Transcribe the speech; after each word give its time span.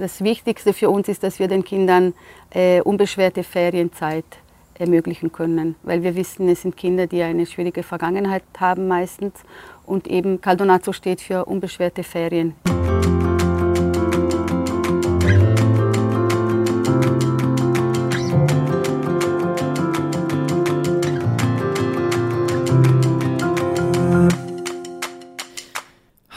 das 0.00 0.22
Wichtigste 0.22 0.72
für 0.72 0.90
uns 0.90 1.08
ist, 1.08 1.22
dass 1.22 1.38
wir 1.38 1.46
den 1.46 1.64
Kindern 1.64 2.14
äh, 2.50 2.80
unbeschwerte 2.80 3.44
Ferienzeit 3.44 4.24
ermöglichen 4.78 5.30
können, 5.30 5.76
weil 5.82 6.02
wir 6.02 6.16
wissen, 6.16 6.48
es 6.48 6.62
sind 6.62 6.76
Kinder, 6.76 7.06
die 7.06 7.22
eine 7.22 7.46
schwierige 7.46 7.82
Vergangenheit 7.82 8.42
haben 8.58 8.88
meistens 8.88 9.34
und 9.86 10.08
eben 10.08 10.40
Caldonazzo 10.40 10.92
steht 10.92 11.20
für 11.20 11.44
unbeschwerte 11.44 12.02
Ferien. 12.02 12.54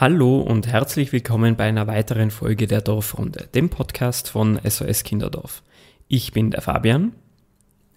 Hallo 0.04 0.42
und 0.42 0.68
herzlich 0.68 1.14
willkommen 1.14 1.56
bei 1.56 1.64
einer 1.64 1.88
weiteren 1.88 2.30
Folge 2.30 2.68
der 2.68 2.82
Dorfrunde, 2.82 3.48
dem 3.56 3.70
Podcast 3.70 4.28
von 4.28 4.60
SOS 4.62 5.06
Kinderdorf. 5.06 5.64
Ich 6.10 6.34
bin 6.34 6.52
der 6.52 6.62
Fabian. 6.62 7.14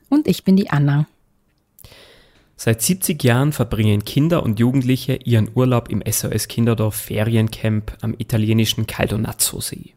Und 0.09 0.29
ich 0.29 0.45
bin 0.45 0.55
die 0.55 0.71
Anna. 0.71 1.09
Seit 2.55 2.81
70 2.81 3.25
Jahren 3.25 3.51
verbringen 3.51 4.05
Kinder 4.05 4.45
und 4.45 4.61
Jugendliche 4.61 5.19
ihren 5.25 5.51
Urlaub 5.53 5.89
im 5.89 6.01
SOS 6.09 6.47
Kinderdorf 6.47 6.95
Feriencamp 6.95 7.99
am 8.03 8.15
italienischen 8.17 8.87
Caldonazzo-See. 8.87 9.95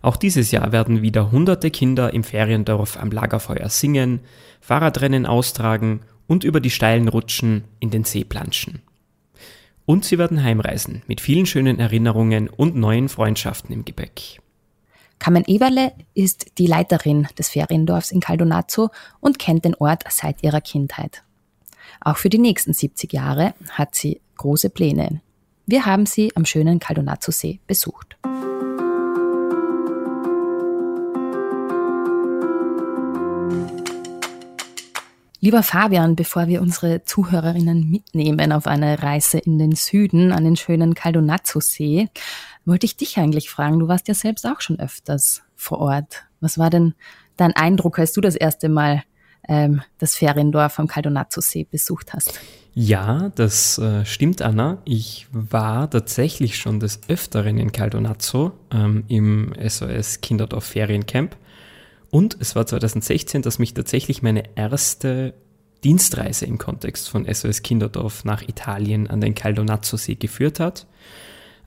Auch 0.00 0.16
dieses 0.16 0.50
Jahr 0.50 0.72
werden 0.72 1.02
wieder 1.02 1.30
hunderte 1.30 1.70
Kinder 1.70 2.14
im 2.14 2.24
Feriendorf 2.24 2.96
am 2.96 3.10
Lagerfeuer 3.10 3.68
singen, 3.68 4.20
Fahrradrennen 4.62 5.26
austragen 5.26 6.00
und 6.26 6.42
über 6.42 6.60
die 6.60 6.70
steilen 6.70 7.08
Rutschen 7.08 7.64
in 7.80 7.90
den 7.90 8.04
See 8.04 8.24
planschen. 8.24 8.80
Und 9.86 10.04
sie 10.04 10.18
werden 10.18 10.42
heimreisen 10.42 11.02
mit 11.06 11.20
vielen 11.20 11.46
schönen 11.46 11.78
Erinnerungen 11.78 12.48
und 12.48 12.74
neuen 12.74 13.08
Freundschaften 13.08 13.74
im 13.74 13.84
Gepäck. 13.84 14.40
Carmen 15.18 15.44
Eberle 15.46 15.92
ist 16.14 16.58
die 16.58 16.66
Leiterin 16.66 17.28
des 17.38 17.48
Feriendorfs 17.48 18.10
in 18.10 18.20
Caldonazzo 18.20 18.90
und 19.20 19.38
kennt 19.38 19.64
den 19.64 19.74
Ort 19.74 20.04
seit 20.08 20.42
ihrer 20.42 20.60
Kindheit. 20.60 21.22
Auch 22.00 22.16
für 22.16 22.28
die 22.28 22.38
nächsten 22.38 22.72
70 22.72 23.12
Jahre 23.12 23.54
hat 23.70 23.94
sie 23.94 24.20
große 24.36 24.70
Pläne. 24.70 25.20
Wir 25.66 25.86
haben 25.86 26.06
sie 26.06 26.32
am 26.34 26.44
schönen 26.44 26.78
Caldonazzo-See 26.78 27.60
besucht. 27.66 28.16
Lieber 35.44 35.62
Fabian, 35.62 36.16
bevor 36.16 36.46
wir 36.46 36.62
unsere 36.62 37.04
Zuhörerinnen 37.04 37.90
mitnehmen 37.90 38.50
auf 38.50 38.66
eine 38.66 39.02
Reise 39.02 39.36
in 39.36 39.58
den 39.58 39.72
Süden, 39.72 40.32
an 40.32 40.42
den 40.42 40.56
schönen 40.56 40.94
Caldonazzo-See, 40.94 42.08
wollte 42.64 42.86
ich 42.86 42.96
dich 42.96 43.18
eigentlich 43.18 43.50
fragen, 43.50 43.78
du 43.78 43.86
warst 43.86 44.08
ja 44.08 44.14
selbst 44.14 44.46
auch 44.46 44.62
schon 44.62 44.80
öfters 44.80 45.42
vor 45.54 45.80
Ort. 45.80 46.24
Was 46.40 46.56
war 46.56 46.70
denn 46.70 46.94
dein 47.36 47.54
Eindruck, 47.54 47.98
als 47.98 48.14
du 48.14 48.22
das 48.22 48.36
erste 48.36 48.70
Mal 48.70 49.02
ähm, 49.46 49.82
das 49.98 50.16
Feriendorf 50.16 50.78
am 50.78 50.86
Caldonazzo-See 50.86 51.64
besucht 51.70 52.14
hast? 52.14 52.40
Ja, 52.72 53.30
das 53.34 53.76
äh, 53.76 54.06
stimmt, 54.06 54.40
Anna. 54.40 54.78
Ich 54.86 55.26
war 55.30 55.90
tatsächlich 55.90 56.56
schon 56.56 56.80
des 56.80 57.00
Öfteren 57.08 57.58
in 57.58 57.70
Caldonazzo 57.70 58.52
ähm, 58.72 59.04
im 59.08 59.52
SOS 59.62 60.22
Kinderdorf 60.22 60.64
Feriencamp. 60.64 61.36
Und 62.14 62.36
es 62.38 62.54
war 62.54 62.64
2016, 62.64 63.42
dass 63.42 63.58
mich 63.58 63.74
tatsächlich 63.74 64.22
meine 64.22 64.44
erste 64.54 65.34
Dienstreise 65.82 66.46
im 66.46 66.58
Kontext 66.58 67.08
von 67.08 67.26
SOS 67.26 67.62
Kinderdorf 67.62 68.24
nach 68.24 68.42
Italien 68.42 69.08
an 69.08 69.20
den 69.20 69.34
Caldonazzo-See 69.34 70.14
geführt 70.14 70.60
hat. 70.60 70.86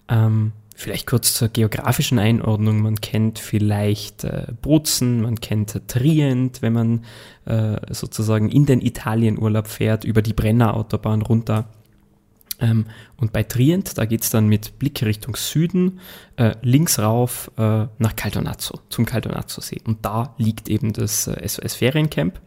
Ähm, 0.07 0.53
vielleicht 0.73 1.05
kurz 1.05 1.33
zur 1.33 1.49
geografischen 1.49 2.17
Einordnung. 2.17 2.81
Man 2.81 3.01
kennt 3.01 3.39
vielleicht 3.39 4.23
äh, 4.23 4.53
Bozen, 4.61 5.19
man 5.19 5.41
kennt 5.41 5.85
Trient, 5.89 6.61
wenn 6.61 6.71
man 6.71 7.03
äh, 7.43 7.93
sozusagen 7.93 8.47
in 8.47 8.65
den 8.65 8.79
Italienurlaub 8.79 9.67
fährt, 9.67 10.05
über 10.05 10.21
die 10.21 10.31
Brenner-Autobahn 10.31 11.23
runter. 11.23 11.67
Ähm, 12.59 12.85
und 13.17 13.33
bei 13.33 13.43
Trient, 13.43 13.97
da 13.97 14.05
geht 14.05 14.23
es 14.23 14.29
dann 14.29 14.47
mit 14.47 14.79
Blick 14.79 15.01
Richtung 15.03 15.35
Süden, 15.35 15.99
äh, 16.37 16.55
links 16.61 16.99
rauf 16.99 17.51
äh, 17.57 17.87
nach 17.97 18.15
Caldonazzo, 18.15 18.79
zum 18.89 19.05
Caldonazzo-See. 19.05 19.81
Und 19.85 20.05
da 20.05 20.33
liegt 20.37 20.69
eben 20.69 20.93
das 20.93 21.27
äh, 21.27 21.47
SOS 21.47 21.75
Feriencamp. 21.75 22.39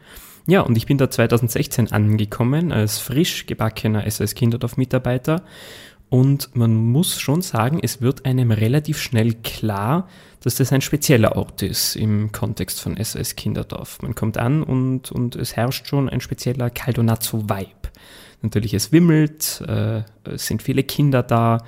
Ja, 0.47 0.63
und 0.63 0.77
ich 0.77 0.87
bin 0.87 0.99
da 0.99 1.11
2016 1.11 1.93
angekommen 1.93 2.73
als 2.73 2.99
frisch 2.99 3.47
gebackener 3.47 4.11
SOS 4.11 4.35
Kinderdorf-Mitarbeiter. 4.35 5.43
Und 6.09 6.57
man 6.57 6.75
muss 6.75 7.21
schon 7.21 7.41
sagen, 7.41 7.79
es 7.81 8.03
wird 8.03 8.25
einem 8.25 8.51
relativ 8.51 9.01
schnell 9.01 9.35
klar, 9.35 10.09
dass 10.43 10.57
das 10.57 10.73
ein 10.73 10.81
spezieller 10.81 11.37
Ort 11.37 11.63
ist 11.63 11.95
im 11.95 12.33
Kontext 12.33 12.81
von 12.81 12.97
SOS 12.97 13.37
Kinderdorf. 13.37 14.03
Man 14.03 14.17
kommt 14.17 14.37
an 14.37 14.65
und, 14.65 15.13
und 15.13 15.37
es 15.37 15.55
herrscht 15.55 15.87
schon 15.87 16.09
ein 16.09 16.21
spezieller 16.21 16.69
Caldonazzo-Vibe. 16.69 17.80
Natürlich, 18.43 18.75
es 18.75 18.93
wimmelt, 18.93 19.63
äh, 19.67 20.03
es 20.25 20.47
sind 20.47 20.63
viele 20.63 20.83
Kinder 20.83 21.23
da, 21.23 21.59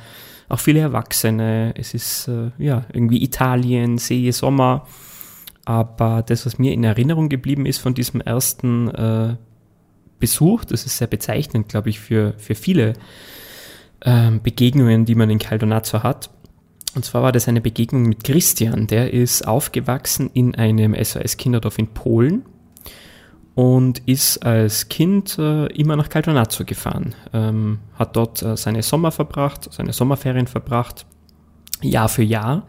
auch 0.49 0.61
viele 0.61 0.81
Erwachsene. 0.81 1.75
Es 1.77 1.95
ist 1.95 2.29
äh, 2.29 2.51
ja 2.59 2.85
irgendwie 2.93 3.23
Italien, 3.23 3.99
See, 3.99 4.31
Sommer. 4.31 4.87
Aber 5.65 6.23
das, 6.23 6.45
was 6.47 6.59
mir 6.59 6.73
in 6.73 6.85
Erinnerung 6.85 7.29
geblieben 7.29 7.67
ist 7.67 7.79
von 7.79 7.95
diesem 7.95 8.21
ersten 8.21 8.89
äh, 8.89 9.37
Besuch, 10.19 10.65
das 10.65 10.87
ist 10.87 10.99
sehr 10.99 11.07
bezeichnend, 11.07 11.69
glaube 11.69 11.91
ich, 11.91 12.01
für, 12.01 12.35
für 12.39 12.55
viele 12.55 12.95
ähm, 14.05 14.43
Begegnungen, 14.43 15.05
die 15.05 15.15
man 15.15 15.31
in 15.31 15.39
Caldonazzo 15.39 16.03
hat. 16.03 16.31
Und 16.95 17.05
zwar 17.05 17.23
war 17.23 17.33
das 17.33 17.49
eine 17.49 17.61
Begegnung 17.61 18.03
mit 18.03 18.25
Christian. 18.25 18.87
Der 18.87 19.13
ist 19.13 19.47
aufgewachsen 19.47 20.31
in 20.35 20.55
einem 20.55 20.95
SOS-Kinderdorf 20.95 21.79
in 21.79 21.89
Polen 21.89 22.45
und 23.55 24.01
ist 24.07 24.45
als 24.45 24.89
Kind 24.89 25.39
äh, 25.39 25.67
immer 25.67 25.97
nach 25.97 26.09
Caldonazzo 26.09 26.65
gefahren. 26.65 27.15
Ähm, 27.33 27.81
hat 27.95 28.17
dort 28.17 28.43
äh, 28.43 28.57
seine 28.57 28.83
Sommer 28.83 29.13
verbracht, 29.13 29.69
seine 29.73 29.93
Sommerferien 29.93 30.47
verbracht, 30.47 31.07
Jahr 31.83 32.09
für 32.09 32.23
Jahr 32.23 32.67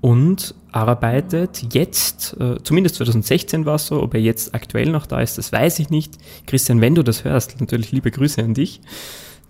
und 0.00 0.54
arbeitet 0.72 1.74
jetzt, 1.74 2.36
äh, 2.40 2.62
zumindest 2.62 2.96
2016 2.96 3.66
war 3.66 3.74
es 3.74 3.86
so, 3.86 4.02
ob 4.02 4.14
er 4.14 4.20
jetzt 4.20 4.54
aktuell 4.54 4.90
noch 4.90 5.06
da 5.06 5.20
ist, 5.20 5.36
das 5.38 5.52
weiß 5.52 5.78
ich 5.80 5.90
nicht. 5.90 6.14
Christian, 6.46 6.80
wenn 6.80 6.94
du 6.94 7.02
das 7.02 7.24
hörst, 7.24 7.60
natürlich 7.60 7.92
liebe 7.92 8.10
Grüße 8.10 8.42
an 8.42 8.54
dich. 8.54 8.80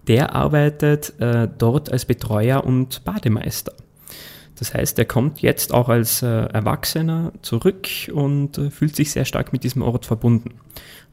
Der 0.08 0.34
arbeitet 0.34 1.20
äh, 1.20 1.46
dort 1.58 1.92
als 1.92 2.06
Betreuer 2.06 2.64
und 2.64 3.04
Bademeister. 3.04 3.74
Das 4.60 4.74
heißt, 4.74 4.98
er 4.98 5.06
kommt 5.06 5.40
jetzt 5.40 5.72
auch 5.72 5.88
als 5.88 6.22
äh, 6.22 6.26
Erwachsener 6.26 7.32
zurück 7.40 7.88
und 8.12 8.58
äh, 8.58 8.70
fühlt 8.70 8.94
sich 8.94 9.10
sehr 9.10 9.24
stark 9.24 9.54
mit 9.54 9.64
diesem 9.64 9.80
Ort 9.80 10.04
verbunden. 10.04 10.50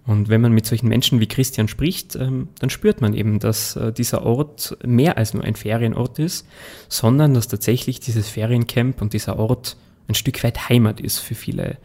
Und 0.06 0.28
wenn 0.28 0.42
man 0.42 0.52
mit 0.52 0.66
solchen 0.66 0.90
Menschen 0.90 1.22
wie 1.22 1.28
Christian 1.28 1.70
spricht, 1.70 2.18
ähm, 2.18 2.50
dann 2.60 2.70
spürt 2.70 3.00
man 3.00 3.14
eben, 3.14 3.40
dass 3.40 3.78
äh, 3.78 3.94
dieser 3.94 4.26
Ort 4.26 4.78
mehr 4.86 5.18
als 5.18 5.34
nur 5.34 5.46
ein 5.46 5.56
Ferienort 5.56 6.20
ist, 6.20 6.46
sondern 6.90 7.34
dass 7.34 7.48
tatsächlich 7.48 8.02
dieses 8.02 8.28
Feriencamp 8.28 9.02
und 9.02 9.14
dieser 9.14 9.40
Ort 9.40 9.78
ein 10.10 10.16
Stück 10.16 10.44
weit 10.44 10.68
Heimat 10.68 11.00
ist 11.00 11.20
für 11.20 11.36
viele 11.36 11.78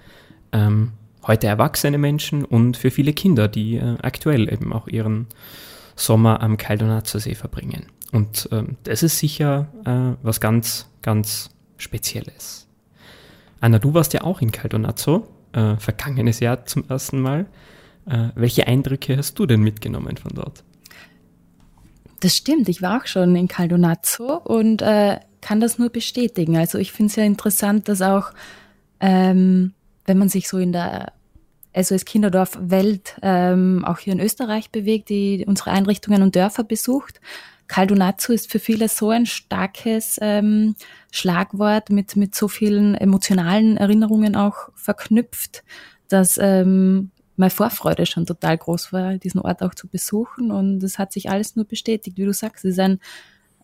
ähm, 0.51 0.93
heute 1.25 1.47
erwachsene 1.47 1.99
Menschen 1.99 2.45
und 2.45 2.77
für 2.77 2.91
viele 2.91 3.13
Kinder, 3.13 3.47
die 3.47 3.77
äh, 3.77 3.99
aktuell 4.03 4.53
eben 4.53 4.73
auch 4.73 4.89
ihren 4.89 5.29
Sommer 5.95 6.43
am 6.43 6.57
Caldonazzo-See 6.57 7.37
verbringen. 7.37 7.87
Und 8.11 8.49
ähm, 8.51 8.77
das 8.83 9.05
ist 9.05 9.21
sicher 9.21 9.69
äh, 9.85 10.17
was 10.25 10.41
ganz, 10.41 10.89
ganz 11.03 11.51
Spezielles. 11.83 12.67
Anna, 13.61 13.79
du 13.79 13.95
warst 13.95 14.13
ja 14.13 14.23
auch 14.23 14.41
in 14.41 14.51
Caldonazzo, 14.51 15.27
äh, 15.53 15.77
vergangenes 15.77 16.41
Jahr 16.41 16.65
zum 16.67 16.85
ersten 16.89 17.21
Mal. 17.21 17.47
Äh, 18.07 18.29
welche 18.35 18.67
Eindrücke 18.67 19.17
hast 19.17 19.39
du 19.39 19.47
denn 19.47 19.61
mitgenommen 19.63 20.17
von 20.17 20.33
dort? 20.35 20.65
Das 22.21 22.37
stimmt, 22.37 22.69
ich 22.69 22.83
war 22.83 23.01
auch 23.01 23.07
schon 23.07 23.35
in 23.37 23.49
Caldonazzo 23.49 24.39
und 24.39 24.83
äh, 24.83 25.19
kann 25.41 25.61
das 25.61 25.79
nur 25.79 25.91
bestätigen. 25.91 26.57
Also 26.57 26.79
ich 26.79 26.93
finde 26.93 27.11
es 27.11 27.17
ja 27.17 27.25
interessant, 27.25 27.89
dass 27.89 28.01
auch, 28.01 28.31
ähm, 29.01 29.75
wenn 30.07 30.19
man 30.19 30.29
sich 30.29 30.49
so 30.49 30.59
in 30.59 30.73
der 30.73 31.13
SOS 31.75 32.05
Kinderdorf 32.05 32.59
Welt 32.61 33.17
ähm, 33.23 33.85
auch 33.85 33.99
hier 33.99 34.13
in 34.13 34.21
Österreich 34.21 34.71
bewegt, 34.71 35.09
die 35.09 35.45
unsere 35.47 35.71
Einrichtungen 35.71 36.23
und 36.23 36.37
Dörfer 36.37 36.65
besucht, 36.65 37.21
Caldonazzo 37.73 38.35
ist 38.35 38.53
für 38.53 38.59
viele 38.59 38.87
so 38.87 39.09
ein 39.09 39.25
starkes 39.25 40.19
ähm, 40.21 40.75
Schlagwort 41.11 41.89
mit, 41.89 42.17
mit 42.17 42.35
so 42.35 42.47
vielen 42.47 42.95
emotionalen 42.95 43.79
Erinnerungen 43.79 44.37
auch 44.37 44.69
verknüpft, 44.75 45.65
dass 46.11 46.37
ähm, 46.37 47.13
meine 47.37 47.49
Vorfreude 47.49 48.05
schon 48.05 48.27
total 48.27 48.59
groß 48.59 48.93
war, 48.93 49.15
diesen 49.15 49.41
Ort 49.41 49.63
auch 49.63 49.75
zu 49.75 49.89
besuchen. 49.89 50.51
Und 50.51 50.83
es 50.83 50.99
hat 50.99 51.15
sich 51.15 51.31
alles 51.31 51.57
nur 51.57 51.65
bestätigt, 51.65 52.19
wie 52.19 52.27
du 52.27 52.35
sagst. 52.35 52.67
Es 52.67 52.73
ist 52.73 52.79
ein 52.79 53.01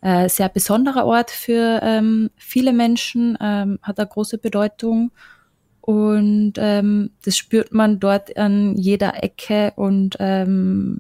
äh, 0.01 0.31
sehr 0.31 0.49
besonderer 0.49 1.05
Ort 1.05 1.31
für 1.31 1.81
ähm, 1.83 2.31
viele 2.35 2.73
Menschen, 2.73 3.37
ähm, 3.43 3.79
hat 3.83 3.99
eine 3.99 4.09
große 4.09 4.39
Bedeutung. 4.39 5.11
Und 5.83 6.55
ähm, 6.57 7.11
das 7.27 7.37
spürt 7.37 7.75
man 7.75 8.01
dort 8.01 8.39
an 8.39 8.75
jeder 8.75 9.23
Ecke 9.23 9.75
und 9.77 10.17
ähm, 10.19 10.99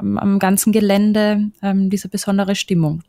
am, 0.00 0.18
am 0.18 0.38
ganzen 0.38 0.72
Gelände, 0.72 1.50
ähm, 1.62 1.90
diese 1.90 2.08
besondere 2.08 2.54
Stimmung. 2.54 3.02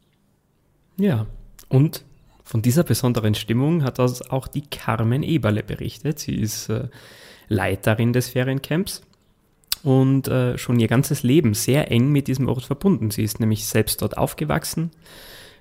Ja, 0.97 1.27
und 1.69 2.03
Von 2.47 2.61
dieser 2.61 2.83
besonderen 2.83 3.35
Stimmung 3.35 3.83
hat 3.83 3.99
auch 3.99 4.47
die 4.47 4.61
Carmen 4.61 5.21
Eberle 5.21 5.63
berichtet. 5.63 6.17
Sie 6.17 6.35
ist 6.35 6.69
äh, 6.69 6.87
Leiterin 7.49 8.13
des 8.13 8.29
Feriencamps 8.29 9.01
und 9.83 10.29
äh, 10.29 10.57
schon 10.57 10.79
ihr 10.79 10.87
ganzes 10.87 11.23
Leben 11.23 11.53
sehr 11.53 11.91
eng 11.91 12.09
mit 12.13 12.29
diesem 12.29 12.47
Ort 12.47 12.63
verbunden. 12.63 13.11
Sie 13.11 13.23
ist 13.23 13.41
nämlich 13.41 13.65
selbst 13.65 14.01
dort 14.01 14.17
aufgewachsen 14.17 14.91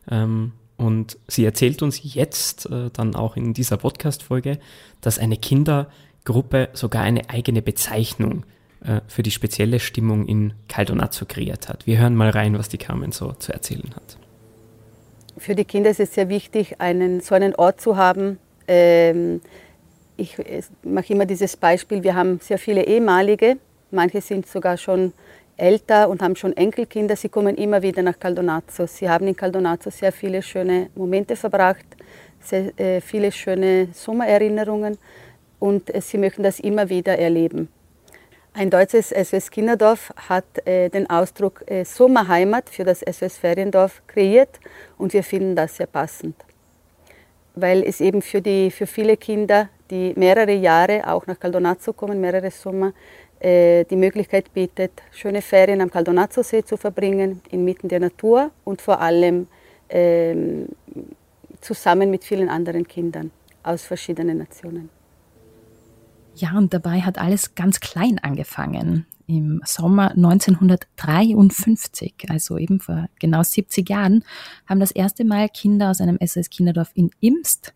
ähm, 0.08 0.52
und 0.76 1.19
sie 1.26 1.44
erzählt 1.44 1.82
uns 1.82 1.99
jetzt 2.05 2.70
äh, 2.70 2.90
dann 2.93 3.17
auch 3.17 3.37
in 3.37 3.52
dieser 3.52 3.79
Podcast-Folge, 3.79 4.61
dass 5.00 5.19
eine 5.19 5.38
Kindergruppe 5.38 6.69
sogar 6.72 7.02
eine 7.02 7.31
eigene 7.31 7.62
Bezeichnung 7.62 8.44
äh, 8.86 9.00
für 9.08 9.22
die 9.22 9.30
spezielle 9.30 9.80
Stimmung 9.80 10.26
in 10.26 10.52
Caldonazzo 10.68 11.24
kreiert 11.26 11.68
hat. 11.68 11.86
Wir 11.86 11.98
hören 11.98 12.14
mal 12.14 12.30
rein, 12.30 12.58
was 12.58 12.68
die 12.68 12.78
Carmen 12.78 13.12
so 13.12 13.32
zu 13.32 13.52
erzählen 13.52 13.90
hat. 13.94 14.16
Für 15.38 15.54
die 15.54 15.64
Kinder 15.64 15.90
ist 15.90 16.00
es 16.00 16.14
sehr 16.14 16.28
wichtig, 16.28 16.80
einen, 16.80 17.20
so 17.20 17.34
einen 17.34 17.54
Ort 17.54 17.80
zu 17.80 17.96
haben. 17.96 18.38
Ähm, 18.68 19.40
ich 20.16 20.36
mache 20.82 21.12
immer 21.12 21.26
dieses 21.26 21.56
Beispiel, 21.56 22.02
wir 22.02 22.14
haben 22.14 22.40
sehr 22.40 22.58
viele 22.58 22.86
ehemalige, 22.86 23.58
manche 23.90 24.20
sind 24.20 24.46
sogar 24.46 24.78
schon 24.78 25.12
älter 25.56 26.08
und 26.08 26.22
haben 26.22 26.36
schon 26.36 26.56
Enkelkinder, 26.56 27.16
sie 27.16 27.28
kommen 27.28 27.56
immer 27.56 27.82
wieder 27.82 28.02
nach 28.02 28.18
Caldonazzo. 28.18 28.86
Sie 28.86 29.08
haben 29.08 29.26
in 29.26 29.36
Caldonazzo 29.36 29.90
sehr 29.90 30.12
viele 30.12 30.42
schöne 30.42 30.90
Momente 30.94 31.36
verbracht, 31.36 31.86
sehr 32.40 32.78
äh, 32.78 33.00
viele 33.00 33.32
schöne 33.32 33.88
Sommererinnerungen 33.92 34.98
und 35.58 35.94
äh, 35.94 36.00
sie 36.00 36.18
möchten 36.18 36.42
das 36.42 36.60
immer 36.60 36.88
wieder 36.88 37.18
erleben. 37.18 37.68
Ein 38.58 38.70
deutsches 38.70 39.11
SOS 39.11 39.50
Kinderdorf 39.50 40.14
hat 40.17 40.67
äh, 40.67 40.88
den 40.88 41.11
Ausdruck 41.11 41.62
äh, 41.67 41.85
Sommerheimat 41.85 42.70
für 42.70 42.85
das 42.85 43.00
SOS 43.00 43.37
Feriendorf 43.37 44.00
kreiert 44.06 44.61
und 44.97 45.12
wir 45.12 45.23
finden 45.23 45.55
das 45.55 45.76
sehr 45.76 45.87
passend, 45.87 46.35
weil 47.55 47.82
es 47.82 48.00
eben 48.00 48.23
für, 48.23 48.41
die, 48.41 48.70
für 48.70 48.87
viele 48.87 49.19
Kinder, 49.19 49.69
die 49.91 50.14
mehrere 50.17 50.55
Jahre 50.55 51.06
auch 51.06 51.26
nach 51.26 51.38
Caldonazzo 51.38 51.93
kommen, 51.93 52.19
mehrere 52.19 52.50
Sommer, 52.50 52.94
äh, 53.41 53.85
die 53.85 53.97
Möglichkeit 53.97 54.50
bietet, 54.55 55.03
schöne 55.12 55.43
Ferien 55.43 55.82
am 55.82 55.91
Caldonazzo-See 55.91 56.64
zu 56.64 56.79
verbringen, 56.79 57.43
inmitten 57.50 57.88
der 57.88 58.00
Natur 58.00 58.53
und 58.64 58.81
vor 58.81 59.03
allem 59.03 59.49
ähm, 59.91 60.70
zusammen 61.61 62.11
mit 62.11 62.25
vielen 62.25 62.49
anderen 62.49 62.88
Kindern 62.88 63.32
aus 63.62 63.82
verschiedenen 63.82 64.38
Nationen. 64.38 64.88
Ja, 66.38 66.58
und 66.58 66.74
dabei 66.74 67.00
hat 67.00 67.16
alles 67.18 67.54
ganz 67.54 67.80
klein 67.80 68.18
angefangen. 68.18 69.06
Im 69.26 69.62
Sommer 69.64 70.10
1953, 70.10 72.26
also 72.28 72.58
eben 72.58 72.78
vor 72.78 73.08
genau 73.18 73.42
70 73.42 73.88
Jahren, 73.88 74.22
haben 74.66 74.78
das 74.78 74.90
erste 74.90 75.24
Mal 75.24 75.48
Kinder 75.48 75.88
aus 75.90 76.02
einem 76.02 76.18
SS 76.18 76.50
Kinderdorf 76.50 76.90
in 76.94 77.10
Imst 77.20 77.72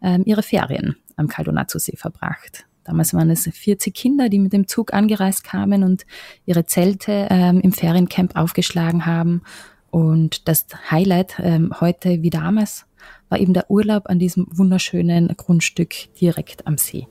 ähm, 0.00 0.22
ihre 0.26 0.44
Ferien 0.44 0.94
am 1.16 1.26
Caldonazzo-See 1.26 1.96
verbracht. 1.96 2.66
Damals 2.84 3.14
waren 3.14 3.30
es 3.30 3.50
40 3.52 3.92
Kinder, 3.92 4.28
die 4.28 4.38
mit 4.38 4.52
dem 4.52 4.68
Zug 4.68 4.94
angereist 4.94 5.42
kamen 5.42 5.82
und 5.82 6.06
ihre 6.46 6.66
Zelte 6.66 7.26
ähm, 7.30 7.60
im 7.62 7.72
Feriencamp 7.72 8.36
aufgeschlagen 8.36 9.06
haben. 9.06 9.42
Und 9.90 10.46
das 10.48 10.66
Highlight 10.88 11.34
ähm, 11.38 11.72
heute 11.80 12.22
wie 12.22 12.30
damals 12.30 12.86
war 13.28 13.40
eben 13.40 13.54
der 13.54 13.68
Urlaub 13.70 14.08
an 14.08 14.20
diesem 14.20 14.46
wunderschönen 14.50 15.34
Grundstück 15.36 15.94
direkt 16.20 16.68
am 16.68 16.78
See. 16.78 17.08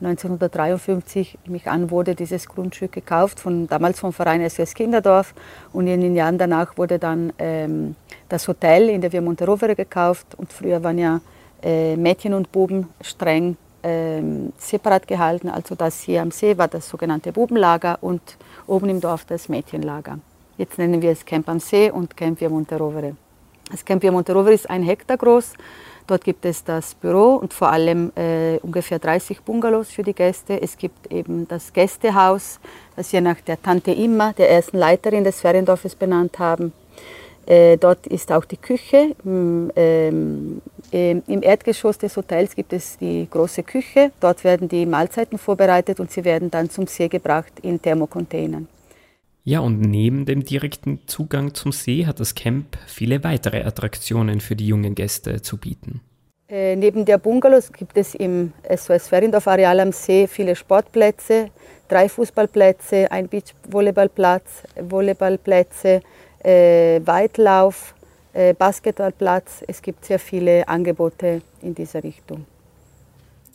1953 0.00 1.38
mich 1.46 1.68
an 1.68 1.90
wurde 1.90 2.14
dieses 2.14 2.46
Grundstück 2.46 2.92
gekauft, 2.92 3.40
von, 3.40 3.66
damals 3.66 3.98
vom 3.98 4.12
Verein 4.12 4.48
SOS 4.48 4.74
Kinderdorf. 4.74 5.34
Und 5.72 5.86
in 5.86 6.00
den 6.00 6.14
Jahren 6.14 6.36
danach 6.36 6.76
wurde 6.76 6.98
dann 6.98 7.32
ähm, 7.38 7.96
das 8.28 8.46
Hotel 8.46 8.90
in 8.90 9.00
der 9.00 9.12
Via 9.12 9.22
Monterovere 9.22 9.74
gekauft. 9.74 10.26
Und 10.36 10.52
früher 10.52 10.82
waren 10.84 10.98
ja 10.98 11.20
äh, 11.62 11.96
Mädchen 11.96 12.34
und 12.34 12.52
Buben 12.52 12.88
streng 13.00 13.56
ähm, 13.82 14.52
separat 14.58 15.06
gehalten. 15.08 15.48
Also 15.48 15.74
das 15.74 16.02
hier 16.02 16.20
am 16.20 16.30
See 16.30 16.58
war 16.58 16.68
das 16.68 16.88
sogenannte 16.88 17.32
Bubenlager 17.32 17.98
und 18.02 18.20
oben 18.66 18.88
im 18.88 19.00
Dorf 19.00 19.24
das 19.24 19.48
Mädchenlager. 19.48 20.18
Jetzt 20.58 20.78
nennen 20.78 21.00
wir 21.00 21.10
es 21.10 21.24
Camp 21.24 21.48
am 21.48 21.60
See 21.60 21.90
und 21.90 22.16
Camp 22.16 22.40
Via 22.40 22.48
Monterovere. 22.48 23.16
Das 23.70 23.84
Camp 23.84 24.02
Via 24.02 24.12
Monterovere 24.12 24.54
ist 24.54 24.68
ein 24.68 24.82
Hektar 24.82 25.16
groß. 25.16 25.54
Dort 26.06 26.24
gibt 26.24 26.44
es 26.44 26.62
das 26.62 26.94
Büro 26.94 27.34
und 27.34 27.52
vor 27.52 27.70
allem 27.70 28.12
äh, 28.16 28.58
ungefähr 28.62 28.98
30 28.98 29.40
Bungalows 29.42 29.90
für 29.90 30.04
die 30.04 30.14
Gäste. 30.14 30.60
Es 30.62 30.78
gibt 30.78 31.12
eben 31.12 31.48
das 31.48 31.72
Gästehaus, 31.72 32.60
das 32.94 33.12
wir 33.12 33.20
nach 33.20 33.40
der 33.40 33.60
Tante 33.60 33.90
Imma, 33.90 34.32
der 34.32 34.50
ersten 34.50 34.78
Leiterin 34.78 35.24
des 35.24 35.40
Feriendorfes, 35.40 35.96
benannt 35.96 36.38
haben. 36.38 36.72
Äh, 37.46 37.76
dort 37.76 38.06
ist 38.06 38.30
auch 38.30 38.44
die 38.44 38.56
Küche. 38.56 39.16
Ähm, 39.24 40.60
ähm, 40.92 41.22
Im 41.26 41.42
Erdgeschoss 41.42 41.98
des 41.98 42.16
Hotels 42.16 42.54
gibt 42.54 42.72
es 42.72 42.98
die 42.98 43.26
große 43.28 43.62
Küche. 43.62 44.12
Dort 44.20 44.44
werden 44.44 44.68
die 44.68 44.86
Mahlzeiten 44.86 45.38
vorbereitet 45.38 45.98
und 45.98 46.10
sie 46.10 46.24
werden 46.24 46.50
dann 46.50 46.70
zum 46.70 46.86
See 46.86 47.08
gebracht 47.08 47.52
in 47.62 47.80
Thermocontainern. 47.82 48.68
Ja, 49.48 49.60
und 49.60 49.80
neben 49.80 50.26
dem 50.26 50.42
direkten 50.42 51.06
Zugang 51.06 51.54
zum 51.54 51.70
See 51.70 52.04
hat 52.04 52.18
das 52.18 52.34
Camp 52.34 52.76
viele 52.88 53.22
weitere 53.22 53.62
Attraktionen 53.62 54.40
für 54.40 54.56
die 54.56 54.66
jungen 54.66 54.96
Gäste 54.96 55.40
zu 55.40 55.56
bieten. 55.56 56.00
Äh, 56.48 56.74
neben 56.74 57.04
der 57.04 57.18
Bungalows 57.18 57.72
gibt 57.72 57.96
es 57.96 58.16
im 58.16 58.52
SOS 58.68 59.06
Ferindorf 59.06 59.46
Areal 59.46 59.78
am 59.78 59.92
See 59.92 60.26
viele 60.26 60.56
Sportplätze, 60.56 61.50
drei 61.86 62.08
Fußballplätze, 62.08 63.08
ein 63.12 63.28
Beachvolleyballplatz, 63.28 64.64
Volleyballplätze, 64.80 66.00
äh, 66.42 67.00
Weitlauf, 67.04 67.94
äh, 68.32 68.52
Basketballplatz. 68.52 69.62
Es 69.68 69.80
gibt 69.80 70.06
sehr 70.06 70.18
viele 70.18 70.66
Angebote 70.66 71.40
in 71.62 71.72
dieser 71.72 72.02
Richtung. 72.02 72.46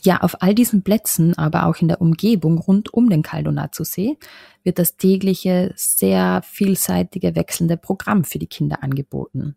Ja, 0.03 0.21
auf 0.21 0.41
all 0.41 0.55
diesen 0.55 0.83
Plätzen, 0.83 1.37
aber 1.37 1.67
auch 1.67 1.75
in 1.77 1.87
der 1.87 2.01
Umgebung 2.01 2.57
rund 2.57 2.91
um 2.91 3.09
den 3.09 3.21
Caldonazzo-See 3.21 4.17
wird 4.63 4.79
das 4.79 4.97
tägliche, 4.97 5.73
sehr 5.75 6.41
vielseitige, 6.43 7.35
wechselnde 7.35 7.77
Programm 7.77 8.23
für 8.23 8.39
die 8.39 8.47
Kinder 8.47 8.81
angeboten. 8.81 9.55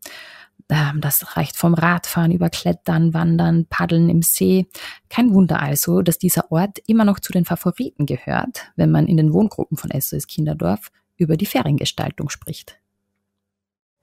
Ähm, 0.68 1.00
das 1.00 1.36
reicht 1.36 1.56
vom 1.56 1.72
Radfahren 1.72 2.30
über 2.30 2.50
Klettern, 2.50 3.14
Wandern, 3.14 3.66
Paddeln 3.66 4.10
im 4.10 4.20
See. 4.20 4.66
Kein 5.08 5.32
Wunder 5.32 5.60
also, 5.60 6.02
dass 6.02 6.18
dieser 6.18 6.52
Ort 6.52 6.78
immer 6.86 7.04
noch 7.06 7.20
zu 7.20 7.32
den 7.32 7.46
Favoriten 7.46 8.04
gehört, 8.04 8.66
wenn 8.76 8.90
man 8.90 9.06
in 9.06 9.16
den 9.16 9.32
Wohngruppen 9.32 9.78
von 9.78 9.90
SOS 9.98 10.26
Kinderdorf 10.26 10.90
über 11.16 11.36
die 11.36 11.46
Feriengestaltung 11.46 12.28
spricht. 12.28 12.78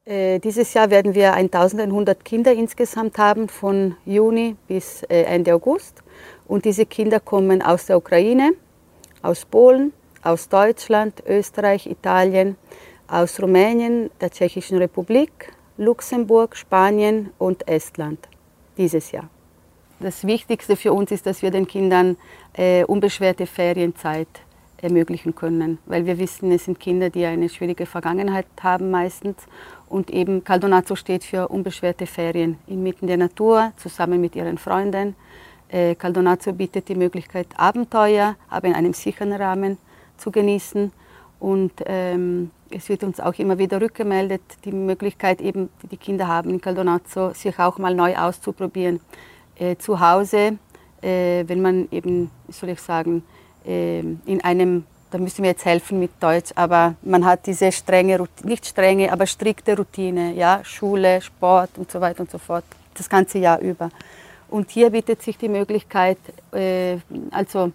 Äh, 0.04 0.40
dieses 0.40 0.74
Jahr 0.74 0.90
werden 0.90 1.14
wir 1.14 1.34
1100 1.34 2.26
Kinder 2.26 2.52
insgesamt 2.54 3.20
haben, 3.20 3.48
von 3.48 3.96
Juni 4.04 4.56
bis 4.68 5.04
äh, 5.04 5.24
Ende 5.24 5.54
August. 5.54 6.02
Und 6.48 6.66
diese 6.66 6.88
Kinder 6.88 7.20
kommen 7.20 7.62
aus 7.62 7.86
der 7.86 7.98
Ukraine, 7.98 8.54
aus 9.22 9.46
Polen, 9.46 9.94
aus 10.24 10.50
Deutschland, 10.50 11.22
Österreich, 11.28 11.86
Italien, 11.86 12.56
aus 13.08 13.40
Rumänien, 13.40 14.10
der 14.20 14.32
Tschechischen 14.32 14.80
Republik, 14.80 15.54
Luxemburg, 15.78 16.56
Spanien 16.56 17.30
und 17.38 17.68
Estland 17.68 18.28
dieses 18.78 19.12
Jahr. 19.12 19.30
Das 20.00 20.26
Wichtigste 20.26 20.76
für 20.78 20.94
uns 20.94 21.12
ist, 21.12 21.28
dass 21.28 21.44
wir 21.44 21.52
den 21.52 21.68
Kindern 21.68 22.18
äh, 22.54 22.84
unbeschwerte 22.86 23.46
Ferienzeit 23.46 24.28
ermöglichen 24.82 25.36
können, 25.36 25.78
weil 25.86 26.06
wir 26.06 26.18
wissen, 26.18 26.52
es 26.52 26.66
sind 26.66 26.80
Kinder, 26.80 27.10
die 27.10 27.26
eine 27.26 27.50
schwierige 27.50 27.86
Vergangenheit 27.86 28.48
haben 28.62 28.92
meistens 28.92 29.38
und 29.88 30.10
eben 30.10 30.44
Caldonazzo 30.44 30.96
steht 30.96 31.24
für 31.24 31.48
unbeschwerte 31.50 32.08
Ferien 32.08 32.58
inmitten 32.68 33.08
der 33.08 33.18
Natur, 33.18 33.74
zusammen 33.78 34.22
mit 34.22 34.36
ihren 34.36 34.58
Freunden. 34.58 35.16
Äh, 35.70 35.96
Caldonazzo 35.96 36.54
bietet 36.54 36.90
die 36.90 36.96
Möglichkeit, 36.96 37.48
Abenteuer, 37.58 38.36
aber 38.50 38.68
in 38.68 38.74
einem 38.74 38.94
sicheren 38.94 39.34
Rahmen 39.34 39.78
zu 40.18 40.32
genießen. 40.32 40.92
Und 41.40 41.72
ähm, 41.86 42.52
es 42.70 42.88
wird 42.90 43.04
uns 43.04 43.20
auch 43.20 43.34
immer 43.40 43.58
wieder 43.58 43.82
rückgemeldet, 43.82 44.42
die 44.64 44.72
Möglichkeit 44.72 45.42
eben, 45.42 45.70
die 45.82 45.88
die 45.88 45.98
Kinder 45.98 46.28
haben 46.28 46.50
in 46.50 46.62
Caldonazzo, 46.62 47.32
sich 47.34 47.58
auch 47.60 47.78
mal 47.78 47.96
neu 47.96 48.16
auszuprobieren. 48.16 49.00
Äh, 49.56 49.76
zu 49.78 50.00
Hause, 50.00 50.58
äh, 51.02 51.44
wenn 51.48 51.62
man 51.62 51.88
eben, 51.92 52.32
soll 52.50 52.70
ich 52.70 52.80
sagen, 52.80 53.24
in 53.64 54.42
einem 54.44 54.86
da 55.12 55.18
müssen 55.18 55.44
wir 55.44 55.50
jetzt 55.50 55.66
helfen 55.66 56.00
mit 56.00 56.12
Deutsch, 56.22 56.52
aber 56.56 56.96
man 57.02 57.26
hat 57.26 57.46
diese 57.46 57.72
strenge, 57.72 58.28
nicht 58.44 58.66
strenge, 58.66 59.12
aber 59.12 59.28
strikte 59.28 59.76
Routine, 59.76 60.34
ja, 60.34 60.62
Schule, 60.64 61.22
Sport 61.22 61.72
und 61.78 61.92
so 61.92 62.00
weiter 62.00 62.22
und 62.22 62.32
so 62.32 62.38
fort, 62.38 62.64
das 62.94 63.10
ganze 63.10 63.38
Jahr 63.38 63.60
über. 63.60 63.90
Und 64.50 64.70
hier 64.70 64.90
bietet 64.90 65.22
sich 65.22 65.38
die 65.38 65.50
Möglichkeit, 65.50 66.18
äh, 66.54 66.98
also 67.32 67.72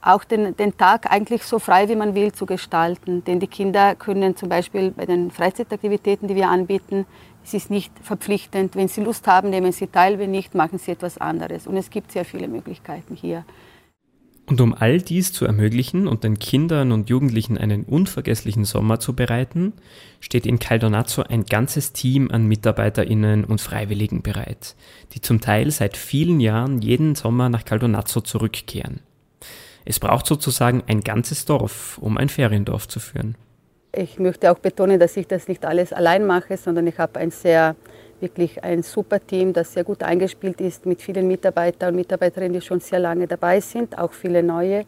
auch 0.00 0.24
den, 0.24 0.56
den 0.56 0.76
Tag 0.76 1.10
eigentlich 1.10 1.44
so 1.44 1.58
frei 1.58 1.88
wie 1.88 1.94
man 1.94 2.14
will 2.14 2.32
zu 2.32 2.44
gestalten. 2.44 3.22
Denn 3.24 3.38
die 3.38 3.46
Kinder 3.46 3.94
können 3.94 4.36
zum 4.36 4.48
Beispiel 4.48 4.90
bei 4.90 5.06
den 5.06 5.30
Freizeitaktivitäten, 5.30 6.26
die 6.26 6.34
wir 6.34 6.48
anbieten, 6.48 7.06
es 7.44 7.54
ist 7.54 7.70
nicht 7.70 7.92
verpflichtend. 8.02 8.76
Wenn 8.76 8.88
sie 8.88 9.02
Lust 9.02 9.26
haben, 9.26 9.50
nehmen 9.50 9.72
sie 9.72 9.88
teil, 9.88 10.18
wenn 10.18 10.30
nicht, 10.30 10.54
machen 10.54 10.78
sie 10.78 10.92
etwas 10.92 11.18
anderes. 11.18 11.66
Und 11.66 11.76
es 11.76 11.90
gibt 11.90 12.12
sehr 12.12 12.24
viele 12.24 12.48
Möglichkeiten 12.48 13.14
hier. 13.14 13.44
Und 14.46 14.60
um 14.60 14.74
all 14.74 15.00
dies 15.00 15.32
zu 15.32 15.44
ermöglichen 15.44 16.08
und 16.08 16.24
den 16.24 16.38
Kindern 16.38 16.90
und 16.90 17.08
Jugendlichen 17.08 17.56
einen 17.56 17.84
unvergesslichen 17.84 18.64
Sommer 18.64 18.98
zu 18.98 19.14
bereiten, 19.14 19.72
steht 20.20 20.46
in 20.46 20.58
Caldonazzo 20.58 21.22
ein 21.22 21.44
ganzes 21.44 21.92
Team 21.92 22.30
an 22.30 22.46
MitarbeiterInnen 22.46 23.44
und 23.44 23.60
Freiwilligen 23.60 24.22
bereit, 24.22 24.74
die 25.12 25.20
zum 25.20 25.40
Teil 25.40 25.70
seit 25.70 25.96
vielen 25.96 26.40
Jahren 26.40 26.82
jeden 26.82 27.14
Sommer 27.14 27.48
nach 27.48 27.64
Caldonazzo 27.64 28.20
zurückkehren. 28.20 29.00
Es 29.84 30.00
braucht 30.00 30.26
sozusagen 30.26 30.82
ein 30.86 31.00
ganzes 31.00 31.44
Dorf, 31.44 31.98
um 31.98 32.16
ein 32.18 32.28
Feriendorf 32.28 32.88
zu 32.88 33.00
führen. 33.00 33.36
Ich 33.94 34.18
möchte 34.18 34.50
auch 34.50 34.58
betonen, 34.58 34.98
dass 34.98 35.16
ich 35.16 35.26
das 35.26 35.48
nicht 35.48 35.64
alles 35.64 35.92
allein 35.92 36.26
mache, 36.26 36.56
sondern 36.56 36.86
ich 36.86 36.98
habe 36.98 37.20
ein 37.20 37.30
sehr 37.30 37.76
wirklich 38.22 38.64
ein 38.64 38.82
super 38.82 39.20
Team, 39.24 39.52
das 39.52 39.72
sehr 39.74 39.84
gut 39.84 40.02
eingespielt 40.02 40.60
ist 40.60 40.86
mit 40.86 41.02
vielen 41.02 41.26
Mitarbeitern 41.28 41.90
und 41.90 41.96
Mitarbeiterinnen, 41.96 42.54
die 42.54 42.60
schon 42.66 42.80
sehr 42.80 43.00
lange 43.00 43.26
dabei 43.26 43.60
sind, 43.60 43.98
auch 43.98 44.12
viele 44.12 44.42
neue. 44.42 44.86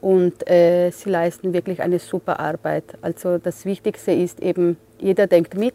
Und 0.00 0.48
äh, 0.48 0.90
sie 0.90 1.10
leisten 1.10 1.52
wirklich 1.52 1.80
eine 1.82 1.98
super 1.98 2.38
Arbeit. 2.38 2.84
Also 3.00 3.38
das 3.38 3.64
Wichtigste 3.64 4.12
ist 4.12 4.40
eben, 4.40 4.76
jeder 5.00 5.26
denkt 5.26 5.54
mit. 5.54 5.74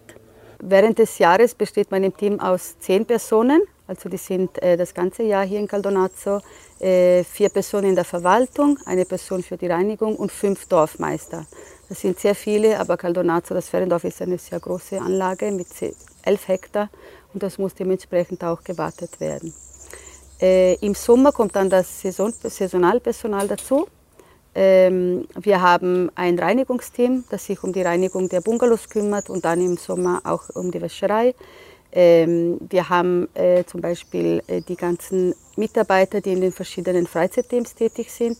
Während 0.59 0.99
des 0.99 1.17
Jahres 1.17 1.55
besteht 1.55 1.89
mein 1.89 2.15
Team 2.15 2.39
aus 2.39 2.77
zehn 2.79 3.05
Personen. 3.05 3.63
Also 3.87 4.07
die 4.07 4.17
sind 4.17 4.61
äh, 4.61 4.77
das 4.77 4.93
ganze 4.93 5.23
Jahr 5.23 5.43
hier 5.43 5.59
in 5.59 5.67
Caldonazzo. 5.67 6.39
Äh, 6.79 7.23
vier 7.23 7.49
Personen 7.49 7.89
in 7.89 7.95
der 7.95 8.05
Verwaltung, 8.05 8.77
eine 8.85 9.05
Person 9.05 9.43
für 9.43 9.57
die 9.57 9.67
Reinigung 9.67 10.15
und 10.15 10.31
fünf 10.31 10.67
Dorfmeister. 10.67 11.45
Das 11.89 11.99
sind 11.99 12.19
sehr 12.19 12.35
viele, 12.35 12.79
aber 12.79 12.95
Caldonazzo, 12.95 13.53
das 13.53 13.69
Feriendorf, 13.69 14.03
ist 14.03 14.21
eine 14.21 14.37
sehr 14.37 14.59
große 14.59 15.01
Anlage 15.01 15.51
mit 15.51 15.67
11 16.23 16.47
Hektar 16.47 16.89
und 17.33 17.43
das 17.43 17.57
muss 17.57 17.73
dementsprechend 17.73 18.43
auch 18.43 18.63
gewartet 18.63 19.19
werden. 19.19 19.53
Äh, 20.41 20.75
Im 20.75 20.95
Sommer 20.95 21.31
kommt 21.31 21.55
dann 21.55 21.69
das 21.69 22.01
Saison, 22.01 22.33
Saisonalpersonal 22.43 23.47
dazu. 23.47 23.87
Ähm, 24.53 25.27
wir 25.39 25.61
haben 25.61 26.09
ein 26.15 26.37
Reinigungsteam, 26.37 27.23
das 27.29 27.45
sich 27.45 27.63
um 27.63 27.71
die 27.71 27.83
Reinigung 27.83 28.27
der 28.27 28.41
Bungalows 28.41 28.89
kümmert 28.89 29.29
und 29.29 29.45
dann 29.45 29.61
im 29.61 29.77
Sommer 29.77 30.21
auch 30.25 30.49
um 30.55 30.71
die 30.71 30.81
Wäscherei. 30.81 31.35
Ähm, 31.93 32.57
wir 32.69 32.89
haben 32.89 33.27
äh, 33.33 33.63
zum 33.65 33.81
Beispiel 33.81 34.41
äh, 34.47 34.61
die 34.61 34.75
ganzen 34.75 35.35
Mitarbeiter, 35.55 36.21
die 36.21 36.33
in 36.33 36.41
den 36.41 36.51
verschiedenen 36.51 37.05
Freizeitteams 37.05 37.75
tätig 37.75 38.11
sind. 38.11 38.39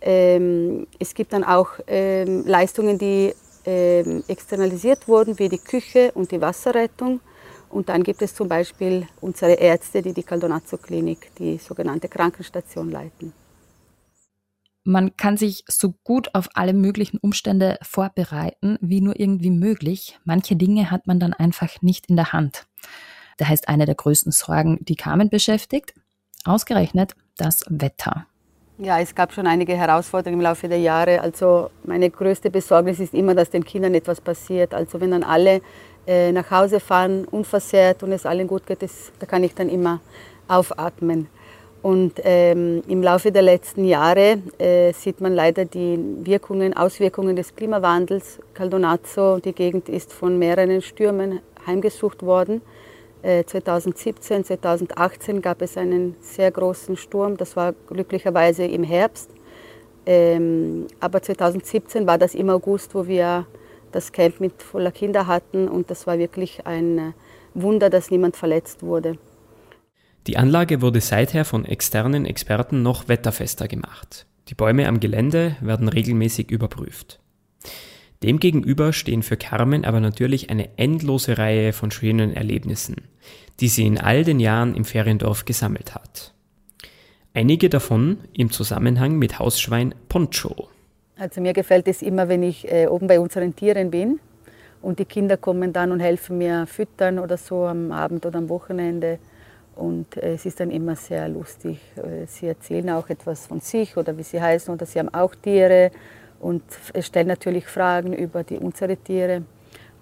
Ähm, 0.00 0.86
es 0.98 1.14
gibt 1.14 1.32
dann 1.32 1.44
auch 1.44 1.68
ähm, 1.86 2.44
Leistungen, 2.46 2.98
die 2.98 3.34
ähm, 3.64 4.24
externalisiert 4.28 5.08
wurden, 5.08 5.38
wie 5.38 5.48
die 5.48 5.58
Küche 5.58 6.12
und 6.14 6.30
die 6.30 6.40
Wasserrettung. 6.40 7.20
Und 7.68 7.88
dann 7.88 8.02
gibt 8.02 8.20
es 8.22 8.34
zum 8.34 8.48
Beispiel 8.48 9.06
unsere 9.20 9.52
Ärzte, 9.52 10.02
die 10.02 10.12
die 10.12 10.24
Caldonazzo-Klinik, 10.24 11.30
die 11.38 11.58
sogenannte 11.58 12.08
Krankenstation 12.08 12.90
leiten. 12.90 13.32
Man 14.82 15.16
kann 15.16 15.36
sich 15.36 15.64
so 15.68 15.94
gut 16.04 16.34
auf 16.34 16.48
alle 16.54 16.72
möglichen 16.72 17.18
Umstände 17.18 17.78
vorbereiten, 17.82 18.78
wie 18.80 19.00
nur 19.00 19.20
irgendwie 19.20 19.50
möglich. 19.50 20.18
Manche 20.24 20.56
Dinge 20.56 20.90
hat 20.90 21.06
man 21.06 21.20
dann 21.20 21.34
einfach 21.34 21.82
nicht 21.82 22.06
in 22.06 22.16
der 22.16 22.32
Hand. 22.32 22.66
Da 23.36 23.46
heißt 23.46 23.68
eine 23.68 23.86
der 23.86 23.94
größten 23.94 24.32
Sorgen, 24.32 24.78
die 24.80 24.96
Carmen 24.96 25.28
beschäftigt, 25.28 25.94
ausgerechnet 26.44 27.14
das 27.36 27.64
Wetter. 27.68 28.26
Ja, 28.82 28.98
es 28.98 29.14
gab 29.14 29.30
schon 29.34 29.46
einige 29.46 29.76
Herausforderungen 29.76 30.40
im 30.40 30.42
Laufe 30.42 30.66
der 30.66 30.78
Jahre. 30.78 31.20
Also 31.20 31.68
meine 31.84 32.08
größte 32.08 32.50
Besorgnis 32.50 32.98
ist 32.98 33.12
immer, 33.12 33.34
dass 33.34 33.50
den 33.50 33.62
Kindern 33.62 33.94
etwas 33.94 34.22
passiert. 34.22 34.72
Also 34.72 35.02
wenn 35.02 35.10
dann 35.10 35.22
alle 35.22 35.60
äh, 36.06 36.32
nach 36.32 36.50
Hause 36.50 36.80
fahren, 36.80 37.26
unversehrt 37.26 38.02
und 38.02 38.10
es 38.12 38.24
allen 38.24 38.48
gut 38.48 38.66
geht, 38.66 38.80
das, 38.80 39.12
da 39.18 39.26
kann 39.26 39.44
ich 39.44 39.54
dann 39.54 39.68
immer 39.68 40.00
aufatmen. 40.48 41.26
Und 41.82 42.22
ähm, 42.24 42.82
im 42.88 43.02
Laufe 43.02 43.30
der 43.30 43.42
letzten 43.42 43.84
Jahre 43.84 44.38
äh, 44.56 44.94
sieht 44.94 45.20
man 45.20 45.34
leider 45.34 45.66
die 45.66 45.98
Wirkungen, 46.22 46.74
Auswirkungen 46.74 47.36
des 47.36 47.54
Klimawandels. 47.54 48.38
Caldonazzo, 48.54 49.40
die 49.40 49.52
Gegend 49.52 49.90
ist 49.90 50.10
von 50.10 50.38
mehreren 50.38 50.80
Stürmen 50.80 51.40
heimgesucht 51.66 52.22
worden. 52.22 52.62
2017, 53.22 54.40
äh, 54.40 54.44
2018 54.44 55.42
gab 55.42 55.62
es 55.62 55.76
einen 55.76 56.16
sehr 56.20 56.50
großen 56.50 56.96
Sturm. 56.96 57.36
Das 57.36 57.56
war 57.56 57.72
glücklicherweise 57.72 58.64
im 58.64 58.82
Herbst. 58.82 59.30
Ähm, 60.06 60.86
aber 61.00 61.22
2017 61.22 62.06
war 62.06 62.18
das 62.18 62.34
im 62.34 62.48
August, 62.48 62.94
wo 62.94 63.06
wir 63.06 63.46
das 63.92 64.12
Camp 64.12 64.40
mit 64.40 64.62
voller 64.62 64.92
Kinder 64.92 65.26
hatten. 65.26 65.68
Und 65.68 65.90
das 65.90 66.06
war 66.06 66.18
wirklich 66.18 66.66
ein 66.66 66.98
äh, 66.98 67.12
Wunder, 67.54 67.90
dass 67.90 68.10
niemand 68.10 68.36
verletzt 68.36 68.82
wurde. 68.82 69.18
Die 70.26 70.36
Anlage 70.36 70.82
wurde 70.82 71.00
seither 71.00 71.44
von 71.44 71.64
externen 71.64 72.26
Experten 72.26 72.82
noch 72.82 73.08
wetterfester 73.08 73.68
gemacht. 73.68 74.26
Die 74.48 74.54
Bäume 74.54 74.88
am 74.88 75.00
Gelände 75.00 75.56
werden 75.60 75.88
regelmäßig 75.88 76.50
überprüft. 76.50 77.20
Demgegenüber 78.22 78.92
stehen 78.92 79.22
für 79.22 79.38
Carmen 79.38 79.84
aber 79.84 80.00
natürlich 80.00 80.50
eine 80.50 80.68
endlose 80.76 81.38
Reihe 81.38 81.72
von 81.72 81.90
schönen 81.90 82.34
Erlebnissen, 82.34 82.96
die 83.60 83.68
sie 83.68 83.86
in 83.86 83.98
all 83.98 84.24
den 84.24 84.40
Jahren 84.40 84.74
im 84.74 84.84
Feriendorf 84.84 85.46
gesammelt 85.46 85.94
hat. 85.94 86.34
Einige 87.32 87.70
davon 87.70 88.18
im 88.34 88.50
Zusammenhang 88.50 89.16
mit 89.16 89.38
Hausschwein 89.38 89.94
Poncho. 90.08 90.68
Also 91.16 91.40
mir 91.40 91.54
gefällt 91.54 91.88
es 91.88 92.02
immer, 92.02 92.28
wenn 92.28 92.42
ich 92.42 92.70
äh, 92.70 92.88
oben 92.88 93.06
bei 93.06 93.20
unseren 93.20 93.56
Tieren 93.56 93.90
bin 93.90 94.20
und 94.82 94.98
die 94.98 95.04
Kinder 95.06 95.36
kommen 95.36 95.72
dann 95.72 95.92
und 95.92 96.00
helfen 96.00 96.38
mir 96.38 96.66
füttern 96.66 97.18
oder 97.18 97.38
so 97.38 97.64
am 97.66 97.92
Abend 97.92 98.26
oder 98.26 98.38
am 98.38 98.48
Wochenende. 98.48 99.18
Und 99.76 100.16
äh, 100.16 100.34
es 100.34 100.44
ist 100.44 100.60
dann 100.60 100.70
immer 100.70 100.96
sehr 100.96 101.28
lustig. 101.28 101.78
Äh, 101.96 102.26
sie 102.26 102.48
erzählen 102.48 102.90
auch 102.90 103.08
etwas 103.08 103.46
von 103.46 103.60
sich 103.60 103.96
oder 103.96 104.18
wie 104.18 104.22
sie 104.22 104.40
heißen 104.40 104.72
oder 104.74 104.84
sie 104.84 104.98
haben 104.98 105.08
auch 105.14 105.34
Tiere 105.34 105.90
und 106.40 106.62
stellen 107.00 107.28
natürlich 107.28 107.66
Fragen 107.66 108.12
über 108.12 108.42
die, 108.42 108.58
unsere 108.58 108.96
Tiere. 108.96 109.42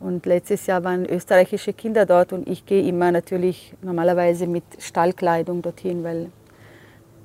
Und 0.00 0.24
letztes 0.26 0.66
Jahr 0.66 0.84
waren 0.84 1.04
österreichische 1.06 1.72
Kinder 1.72 2.06
dort 2.06 2.32
und 2.32 2.48
ich 2.48 2.64
gehe 2.64 2.86
immer 2.88 3.10
natürlich 3.10 3.74
normalerweise 3.82 4.46
mit 4.46 4.62
Stallkleidung 4.78 5.60
dorthin, 5.60 6.04
weil 6.04 6.30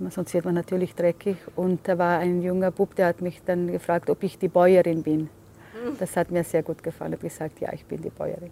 sonst 0.09 0.33
wird 0.33 0.45
man 0.45 0.55
natürlich 0.55 0.95
dreckig. 0.95 1.37
Und 1.55 1.87
da 1.87 1.97
war 1.97 2.17
ein 2.19 2.41
junger 2.41 2.71
Bub, 2.71 2.95
der 2.95 3.07
hat 3.07 3.21
mich 3.21 3.41
dann 3.45 3.71
gefragt, 3.71 4.09
ob 4.09 4.23
ich 4.23 4.39
die 4.39 4.47
Bäuerin 4.47 5.03
bin. 5.03 5.29
Das 5.99 6.17
hat 6.17 6.31
mir 6.31 6.43
sehr 6.43 6.63
gut 6.63 6.81
gefallen. 6.81 7.13
Ich 7.13 7.19
habe 7.19 7.27
gesagt, 7.27 7.59
ja, 7.59 7.71
ich 7.73 7.85
bin 7.85 8.01
die 8.01 8.09
Bäuerin. 8.09 8.51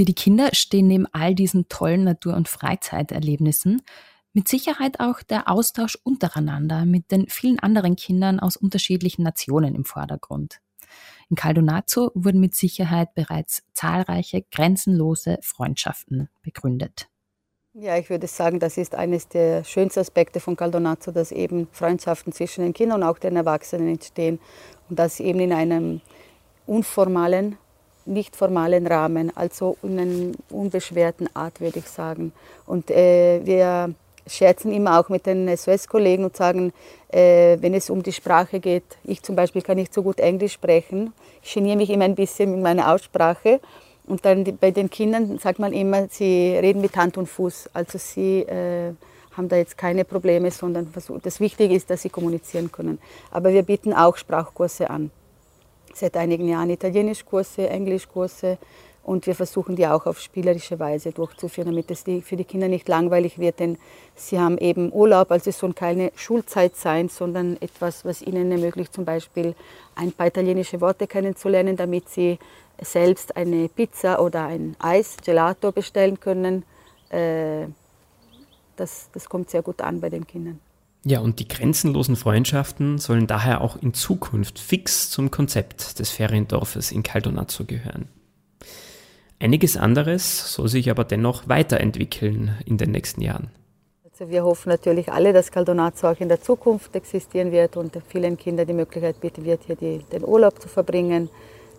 Für 0.00 0.06
die 0.06 0.14
Kinder 0.14 0.48
stehen 0.54 0.86
neben 0.86 1.06
all 1.12 1.34
diesen 1.34 1.68
tollen 1.68 2.04
Natur- 2.04 2.34
und 2.34 2.48
Freizeiterlebnissen 2.48 3.82
mit 4.32 4.48
Sicherheit 4.48 4.98
auch 4.98 5.22
der 5.22 5.46
Austausch 5.46 5.98
untereinander 6.04 6.86
mit 6.86 7.10
den 7.10 7.28
vielen 7.28 7.58
anderen 7.58 7.96
Kindern 7.96 8.40
aus 8.40 8.56
unterschiedlichen 8.56 9.24
Nationen 9.24 9.74
im 9.74 9.84
Vordergrund. 9.84 10.62
In 11.28 11.36
Caldonazzo 11.36 12.12
wurden 12.14 12.40
mit 12.40 12.54
Sicherheit 12.54 13.12
bereits 13.12 13.62
zahlreiche 13.74 14.42
grenzenlose 14.50 15.36
Freundschaften 15.42 16.30
begründet. 16.40 17.10
Ja, 17.74 17.98
ich 17.98 18.08
würde 18.08 18.26
sagen, 18.26 18.58
das 18.58 18.78
ist 18.78 18.94
eines 18.94 19.28
der 19.28 19.64
schönsten 19.64 20.00
Aspekte 20.00 20.40
von 20.40 20.56
Caldonazzo, 20.56 21.12
dass 21.12 21.30
eben 21.30 21.68
Freundschaften 21.72 22.32
zwischen 22.32 22.64
den 22.64 22.72
Kindern 22.72 23.02
und 23.02 23.06
auch 23.06 23.18
den 23.18 23.36
Erwachsenen 23.36 23.88
entstehen 23.88 24.40
und 24.88 24.98
das 24.98 25.20
eben 25.20 25.40
in 25.40 25.52
einem 25.52 26.00
unformalen 26.64 27.58
nicht 28.06 28.36
formalen 28.36 28.86
Rahmen, 28.86 29.34
also 29.36 29.76
in 29.82 29.98
einer 29.98 30.32
unbeschwerten 30.50 31.28
Art, 31.34 31.60
würde 31.60 31.80
ich 31.80 31.86
sagen. 31.86 32.32
Und 32.66 32.90
äh, 32.90 33.40
wir 33.44 33.94
scherzen 34.26 34.72
immer 34.72 35.00
auch 35.00 35.08
mit 35.08 35.26
den 35.26 35.54
SOS-Kollegen 35.54 36.24
und 36.24 36.36
sagen, 36.36 36.72
äh, 37.08 37.56
wenn 37.60 37.74
es 37.74 37.90
um 37.90 38.02
die 38.02 38.12
Sprache 38.12 38.60
geht, 38.60 38.84
ich 39.04 39.22
zum 39.22 39.36
Beispiel 39.36 39.62
kann 39.62 39.76
nicht 39.76 39.92
so 39.92 40.02
gut 40.02 40.20
Englisch 40.20 40.52
sprechen, 40.52 41.12
ich 41.42 41.54
geniere 41.54 41.76
mich 41.76 41.90
immer 41.90 42.04
ein 42.04 42.14
bisschen 42.14 42.52
mit 42.52 42.62
meiner 42.62 42.92
Aussprache. 42.92 43.60
Und 44.06 44.24
dann 44.24 44.44
die, 44.44 44.52
bei 44.52 44.70
den 44.72 44.90
Kindern 44.90 45.38
sagt 45.38 45.58
man 45.58 45.72
immer, 45.72 46.08
sie 46.08 46.56
reden 46.56 46.80
mit 46.80 46.96
Hand 46.96 47.16
und 47.16 47.26
Fuß. 47.26 47.70
Also 47.72 47.96
sie 47.98 48.40
äh, 48.40 48.92
haben 49.36 49.48
da 49.48 49.56
jetzt 49.56 49.78
keine 49.78 50.04
Probleme, 50.04 50.50
sondern 50.50 50.92
das 51.22 51.38
Wichtige 51.38 51.74
ist, 51.74 51.90
dass 51.90 52.02
sie 52.02 52.08
kommunizieren 52.08 52.72
können. 52.72 52.98
Aber 53.30 53.52
wir 53.52 53.62
bieten 53.62 53.92
auch 53.92 54.16
Sprachkurse 54.16 54.90
an 54.90 55.10
seit 56.00 56.16
einigen 56.16 56.48
Jahren 56.48 56.70
Italienischkurse, 56.70 57.68
Englischkurse 57.68 58.58
und 59.02 59.26
wir 59.26 59.34
versuchen 59.34 59.76
die 59.76 59.86
auch 59.86 60.06
auf 60.06 60.20
spielerische 60.20 60.78
Weise 60.78 61.12
durchzuführen, 61.12 61.68
damit 61.68 61.90
es 61.90 62.04
für 62.22 62.36
die 62.36 62.44
Kinder 62.44 62.68
nicht 62.68 62.88
langweilig 62.88 63.38
wird, 63.38 63.60
denn 63.60 63.78
sie 64.14 64.38
haben 64.38 64.58
eben 64.58 64.92
Urlaub, 64.92 65.30
also 65.30 65.50
es 65.50 65.58
soll 65.58 65.72
keine 65.72 66.12
Schulzeit 66.16 66.76
sein, 66.76 67.08
sondern 67.08 67.56
etwas, 67.60 68.04
was 68.04 68.22
ihnen 68.22 68.52
ermöglicht, 68.52 68.92
zum 68.92 69.04
Beispiel 69.04 69.54
ein 69.94 70.12
paar 70.12 70.26
italienische 70.26 70.80
Worte 70.80 71.06
kennenzulernen, 71.06 71.76
damit 71.76 72.08
sie 72.08 72.38
selbst 72.80 73.36
eine 73.36 73.68
Pizza 73.68 74.20
oder 74.20 74.46
ein 74.46 74.76
Eis, 74.78 75.16
Gelato 75.24 75.72
bestellen 75.72 76.20
können. 76.20 76.64
Äh, 77.10 77.66
das, 78.76 79.10
das 79.12 79.28
kommt 79.28 79.50
sehr 79.50 79.62
gut 79.62 79.80
an 79.80 80.00
bei 80.00 80.08
den 80.08 80.26
Kindern. 80.26 80.60
Ja, 81.02 81.20
und 81.20 81.38
die 81.40 81.48
grenzenlosen 81.48 82.14
Freundschaften 82.14 82.98
sollen 82.98 83.26
daher 83.26 83.62
auch 83.62 83.76
in 83.80 83.94
Zukunft 83.94 84.58
fix 84.58 85.10
zum 85.10 85.30
Konzept 85.30 85.98
des 85.98 86.10
Feriendorfes 86.10 86.92
in 86.92 87.02
Caldonazzo 87.02 87.64
gehören. 87.64 88.08
Einiges 89.38 89.78
anderes 89.78 90.52
soll 90.52 90.68
sich 90.68 90.90
aber 90.90 91.04
dennoch 91.04 91.48
weiterentwickeln 91.48 92.58
in 92.66 92.76
den 92.76 92.90
nächsten 92.90 93.22
Jahren. 93.22 93.48
Also 94.12 94.30
wir 94.30 94.44
hoffen 94.44 94.68
natürlich 94.68 95.10
alle, 95.10 95.32
dass 95.32 95.50
Caldonazzo 95.50 96.10
auch 96.10 96.20
in 96.20 96.28
der 96.28 96.42
Zukunft 96.42 96.94
existieren 96.94 97.50
wird 97.50 97.78
und 97.78 97.96
vielen 98.08 98.36
Kindern 98.36 98.66
die 98.66 98.74
Möglichkeit 98.74 99.18
bieten 99.18 99.46
wird, 99.46 99.62
hier 99.66 99.76
die, 99.76 100.04
den 100.12 100.22
Urlaub 100.26 100.60
zu 100.60 100.68
verbringen. 100.68 101.30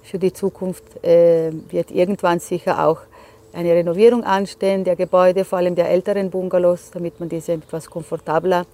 Für 0.02 0.18
die 0.18 0.34
Zukunft 0.34 1.04
äh, 1.04 1.52
wird 1.70 1.92
irgendwann 1.92 2.40
sicher 2.40 2.88
auch 2.88 3.02
eine 3.54 3.74
Renovierung 3.74 4.24
anstehen 4.24 4.84
der 4.84 4.96
Gebäude, 4.96 5.46
vor 5.46 5.60
allem 5.60 5.76
der 5.76 5.90
älteren 5.90 6.32
Bungalows, 6.32 6.90
damit 6.90 7.20
man 7.20 7.30
diese 7.30 7.54
etwas 7.54 7.88
komfortabler 7.88 8.66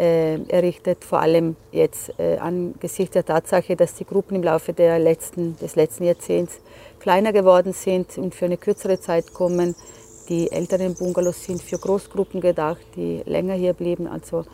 errichtet. 0.00 1.04
Vor 1.04 1.20
allem 1.20 1.56
jetzt 1.72 2.12
äh, 2.18 2.38
angesichts 2.38 3.14
der 3.14 3.24
Tatsache, 3.24 3.76
dass 3.76 3.94
die 3.94 4.04
Gruppen 4.04 4.36
im 4.36 4.42
Laufe 4.42 4.72
der 4.72 4.98
letzten, 4.98 5.56
des 5.58 5.76
letzten 5.76 6.04
Jahrzehnts 6.04 6.60
kleiner 6.98 7.32
geworden 7.32 7.72
sind 7.72 8.18
und 8.18 8.34
für 8.34 8.46
eine 8.46 8.56
kürzere 8.56 9.00
Zeit 9.00 9.32
kommen 9.34 9.74
die 10.30 10.50
älteren 10.52 10.94
Bungalows 10.94 11.42
sind 11.42 11.60
für 11.60 11.76
Großgruppen 11.76 12.40
gedacht, 12.40 12.80
die 12.94 13.20
länger 13.26 13.54
hier 13.54 13.72
blieben. 13.72 14.06
Also 14.06 14.44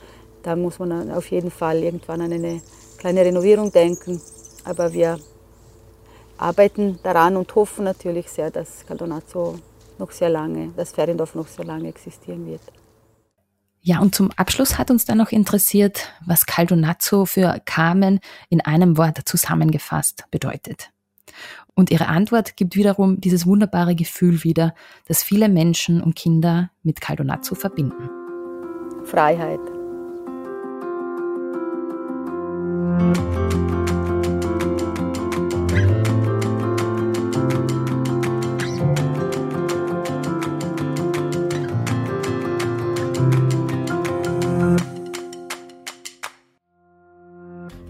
da 0.43 0.57
muss 0.57 0.79
man 0.79 1.11
auf 1.11 1.31
jeden 1.31 1.51
Fall 1.51 1.83
irgendwann 1.83 2.23
an 2.23 2.33
eine 2.33 2.63
kleine 2.97 3.21
Renovierung 3.23 3.71
denken. 3.71 4.21
Aber 4.65 4.93
wir 4.95 5.19
arbeiten 6.39 6.99
daran 7.03 7.37
und 7.37 7.55
hoffen 7.55 7.85
natürlich 7.85 8.31
sehr, 8.31 8.51
dass 8.51 8.87
Caldonazzo 8.87 9.57
noch 9.99 10.11
sehr 10.13 10.31
lange, 10.31 10.73
dass 10.77 10.93
Feriendorf 10.93 11.35
noch 11.35 11.47
sehr 11.47 11.67
lange 11.67 11.89
existieren 11.89 12.47
wird. 12.47 12.63
Ja, 13.87 14.01
und 14.01 14.17
zum 14.17 14.33
Abschluss 14.35 14.79
hat 14.79 14.91
uns 14.91 15.05
dann 15.05 15.19
noch 15.19 15.31
interessiert, 15.31 16.11
was 16.25 16.47
Caldonazzo 16.47 17.25
für 17.25 17.63
Carmen 17.67 18.19
in 18.49 18.61
einem 18.61 18.97
Wort 18.97 19.21
zusammengefasst 19.29 20.25
bedeutet. 20.33 20.91
Und 21.77 21.93
ihre 21.93 22.09
Antwort 22.09 22.57
gibt 22.57 22.75
wiederum 22.75 23.21
dieses 23.21 23.47
wunderbare 23.47 23.95
Gefühl 23.95 24.43
wieder, 24.43 24.75
das 25.07 25.23
viele 25.23 25.49
Menschen 25.49 26.03
und 26.03 26.17
Kinder 26.17 26.71
mit 26.83 27.01
Caldonazzo 27.01 27.55
verbinden. 27.55 28.11
Freiheit. 29.05 29.61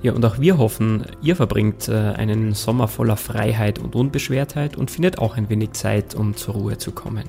Ja, 0.07 0.13
und 0.13 0.25
auch 0.25 0.39
wir 0.39 0.57
hoffen, 0.57 1.05
ihr 1.21 1.35
verbringt 1.35 1.89
äh, 1.89 1.93
einen 1.93 2.55
Sommer 2.55 2.87
voller 2.87 3.17
Freiheit 3.17 3.81
und 3.81 3.97
Unbeschwertheit 3.97 4.77
und 4.77 4.89
findet 4.89 5.19
auch 5.19 5.37
ein 5.37 5.51
wenig 5.51 5.73
Zeit, 5.73 6.15
um 6.15 6.37
zur 6.37 6.55
Ruhe 6.55 6.79
zu 6.79 6.93
kommen. 6.93 7.25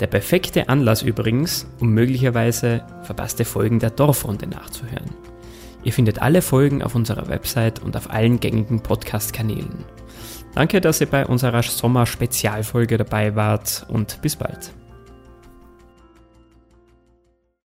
Der 0.00 0.08
perfekte 0.08 0.68
Anlass 0.68 1.02
übrigens, 1.02 1.68
um 1.78 1.90
möglicherweise 1.90 2.82
verpasste 3.04 3.44
Folgen 3.44 3.78
der 3.78 3.90
Dorfrunde 3.90 4.48
nachzuhören. 4.48 5.10
Ihr 5.84 5.92
findet 5.92 6.20
alle 6.20 6.42
Folgen 6.42 6.82
auf 6.82 6.96
unserer 6.96 7.28
Website 7.28 7.80
und 7.80 7.96
auf 7.96 8.10
allen 8.10 8.40
gängigen 8.40 8.80
Podcast-Kanälen. 8.80 9.84
Danke, 10.56 10.80
dass 10.80 11.00
ihr 11.00 11.06
bei 11.06 11.24
unserer 11.24 11.62
Sommer-Spezialfolge 11.62 12.98
dabei 12.98 13.36
wart 13.36 13.86
und 13.88 14.20
bis 14.22 14.34
bald. 14.34 14.72